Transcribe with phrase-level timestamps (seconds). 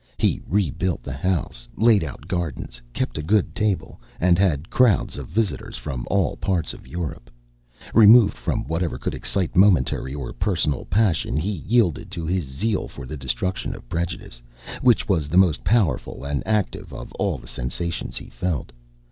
[0.17, 5.27] He rebuilt the house, laid out gardens, kept a good table, and had crowds of
[5.27, 7.29] visitors from all parts, of Europe.
[7.93, 13.05] Removed from whatever could excite momentary or personal passion, he yielded to his zeal for
[13.05, 14.41] the destruction of prejudice,
[14.81, 18.71] which was the most powerful and active of all the sensations he felt.